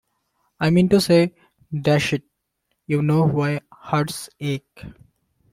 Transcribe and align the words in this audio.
I 0.59 0.71
mean 0.71 0.89
to 0.89 0.99
say— 0.99 1.35
dash 1.83 2.11
it, 2.13 2.23
you 2.87 3.03
know 3.03 3.23
why 3.27 3.59
hearts 3.71 4.31
ache! 4.39 4.83